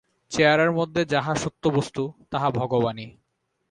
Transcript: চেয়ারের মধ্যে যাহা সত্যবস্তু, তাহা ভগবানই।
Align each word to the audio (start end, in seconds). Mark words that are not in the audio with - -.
চেয়ারের 0.31 0.71
মধ্যে 0.71 1.01
যাহা 1.05 1.33
সত্যবস্তু, 1.35 2.03
তাহা 2.31 2.47
ভগবানই। 2.51 3.09